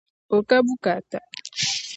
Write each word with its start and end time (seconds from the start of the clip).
O 0.35 0.37
ka 0.47 0.57
bukaata. 0.65 1.19